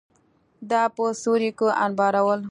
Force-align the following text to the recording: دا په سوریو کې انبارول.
دا 0.71 0.83
په 0.95 1.03
سوریو 1.21 1.55
کې 1.59 1.67
انبارول. 1.85 2.39